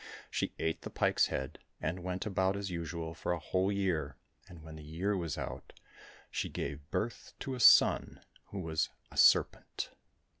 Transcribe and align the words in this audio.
She 0.31 0.51
ate 0.57 0.81
the 0.81 0.89
pike's 0.89 1.27
head 1.27 1.59
and 1.79 2.03
went 2.03 2.25
about 2.25 2.57
as 2.57 2.71
usual 2.71 3.13
for 3.13 3.33
a 3.33 3.37
whole 3.37 3.71
year, 3.71 4.15
and 4.47 4.63
when 4.63 4.75
the 4.75 4.83
year 4.83 5.15
was 5.15 5.37
out 5.37 5.73
she 6.31 6.49
gave 6.49 6.89
birth 6.89 7.35
to 7.41 7.53
a 7.53 7.59
son 7.59 8.19
who 8.45 8.61
was 8.61 8.89
a 9.11 9.17
serpent. 9.17 9.91